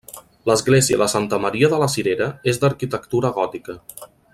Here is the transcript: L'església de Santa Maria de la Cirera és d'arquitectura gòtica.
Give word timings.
L'església 0.49 0.99
de 1.01 1.07
Santa 1.13 1.39
Maria 1.45 1.71
de 1.75 1.81
la 1.85 1.91
Cirera 1.97 2.31
és 2.55 2.61
d'arquitectura 2.65 3.33
gòtica. 3.41 3.81